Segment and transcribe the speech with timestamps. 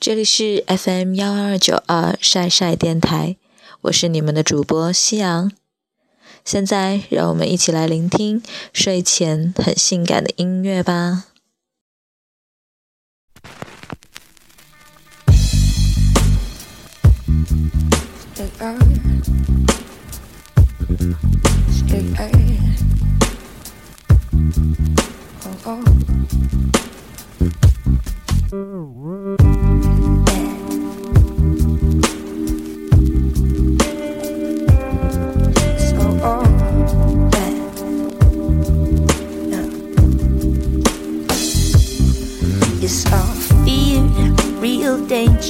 [0.00, 3.36] 这里是 FM 幺二九二晒晒电台，
[3.82, 5.52] 我是你们的主播夕阳。
[6.42, 8.42] 现在让我们一起来聆听
[8.72, 11.26] 睡前很性感的音乐吧。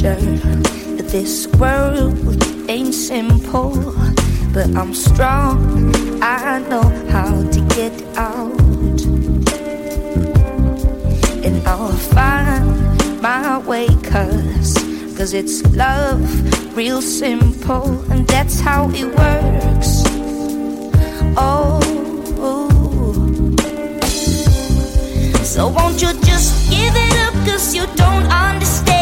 [0.01, 2.17] This world
[2.71, 3.77] ain't simple,
[4.55, 5.95] but I'm strong.
[6.23, 8.59] I know how to get out,
[11.45, 13.89] and I'll find my way.
[14.05, 14.73] Cause,
[15.19, 16.25] cause it's love,
[16.75, 20.03] real simple, and that's how it works.
[21.37, 21.79] Oh.
[25.45, 29.00] So won't you just give it up cause you don't understand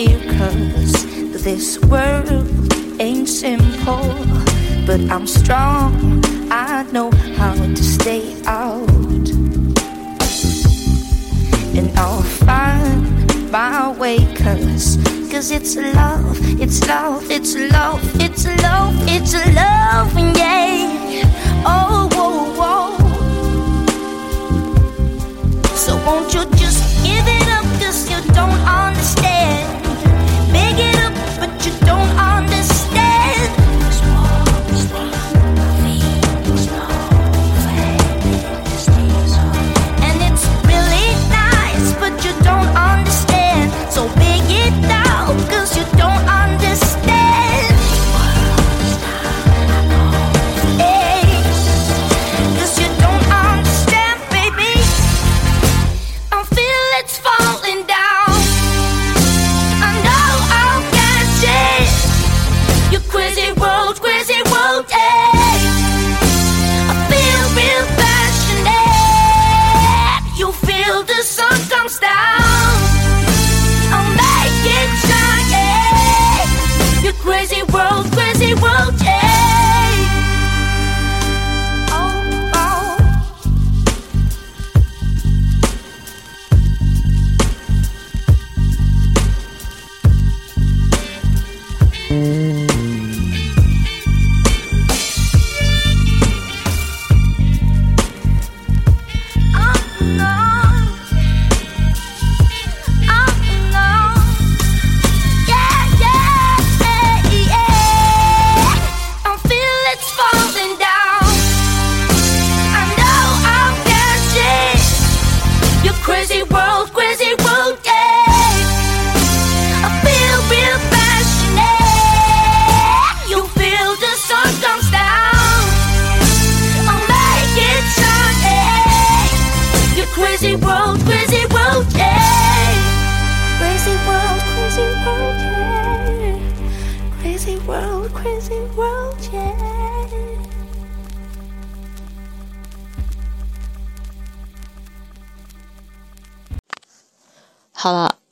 [0.00, 0.92] fear cause
[1.44, 2.46] this world
[3.00, 4.14] ain't simple.
[4.86, 5.92] But I'm strong
[6.50, 9.28] I know how to stay out.
[11.78, 14.96] And I'll find my way cause
[15.30, 21.64] cause it's love it's love it's love it's love it's love yeah.
[21.66, 22.90] Oh whoa, whoa.
[25.84, 29.39] so won't you just give it up cause you don't understand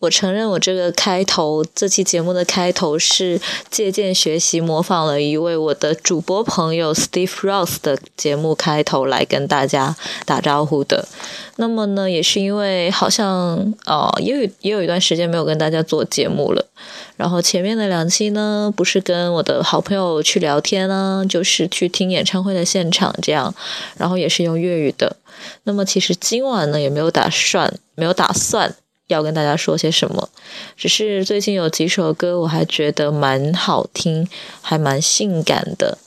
[0.00, 11.08] 我承认，我这个开头，这期节目的开头是借鉴学习模仿了一位我的主播朋友 Steve Ross 的节目开头来跟大家打招呼的。
[11.56, 16.64] 那么呢，也是因为好像哦，也有也有一段时间没有跟大家做节目了。
[17.16, 23.52] 然后前面的两期呢，不是跟我的好朋友去聊天呢，就是去听演唱会的现场这样。
[23.96, 25.16] 然后也是用粤语的。
[25.64, 28.76] 那么其实今晚呢，也没有打算，没有打算。
[29.08, 30.30] 要跟大家说些什么？
[30.76, 34.28] 只是最近有几首歌，我还觉得蛮好听，
[34.62, 35.98] 还蛮性感的。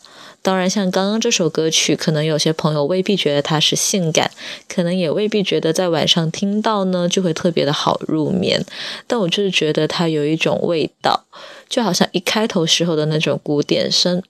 [0.43, 4.31] 当然，像刚刚这首歌曲，可能有些朋友未必觉得它是性感，
[4.67, 8.65] 可能也未必觉得在晚上听到呢就会特别的好入眠。
[9.05, 11.25] 但我就是觉得它有一种味道，
[11.69, 14.23] 就好像一开头时候的那种古典声。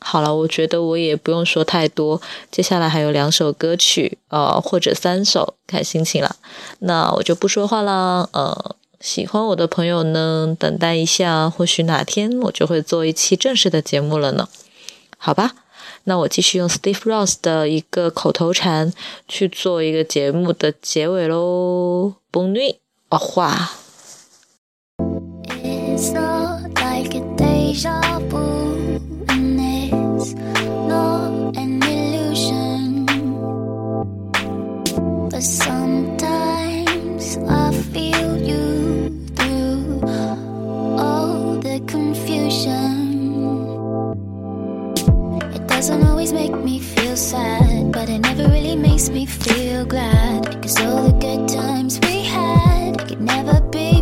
[0.00, 2.20] 好了，我觉得我也不用说太多。
[2.50, 6.36] 接下来还有两首歌曲，呃，或者三首，看心情了。
[6.80, 8.28] 那我就不说话啦。
[8.32, 14.48] 呃，喜欢我的朋友呢，等待一下，或许哪天我就会做一期正式的节目了呢。
[15.18, 15.52] 好吧，
[16.04, 18.92] 那我继续用 Steve Ross 的一个口头禅
[19.28, 22.14] 去做一个节目的结尾喽。
[22.32, 23.68] Bonne nuit，au revoir。
[45.80, 50.60] Doesn't always make me feel sad, but it never really makes me feel glad.
[50.60, 53.99] Cause all the good times we had could never be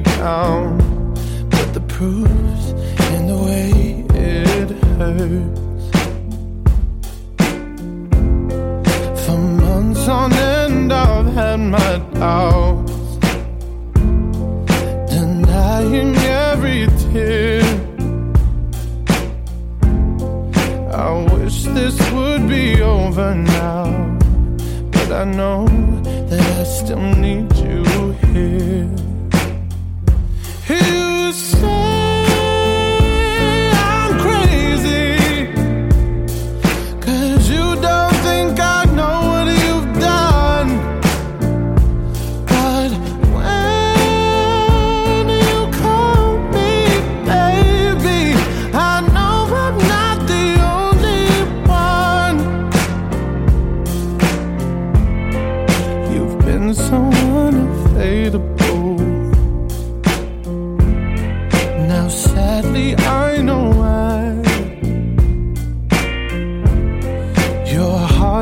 [0.00, 0.78] down.
[1.50, 2.70] But the proof's
[3.14, 5.60] in the way it hurts.
[9.24, 12.92] For months on end, I've had my doubts,
[15.10, 17.62] denying every tear.
[20.92, 24.16] I wish this would be over now,
[24.90, 25.85] but I know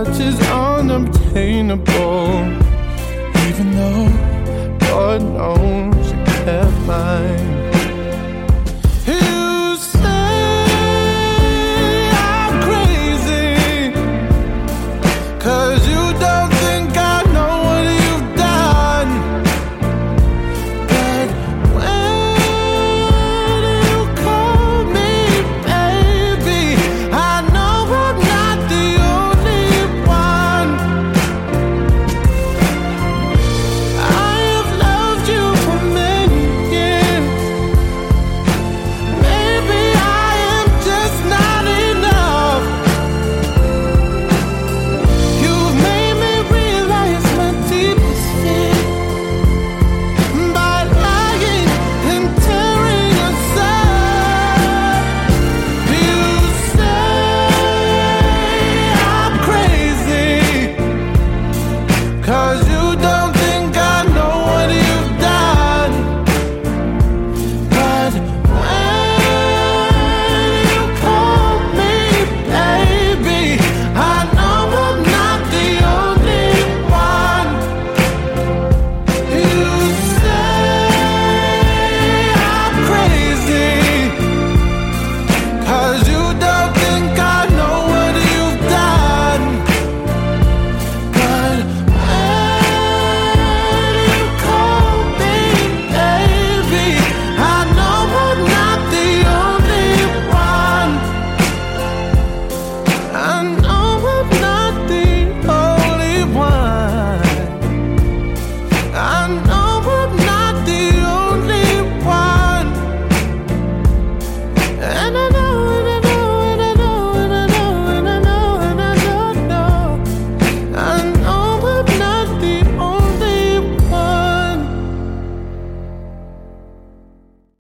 [0.04, 2.28] Heart is unobtainable,
[3.49, 7.53] even though God knows you kept mine.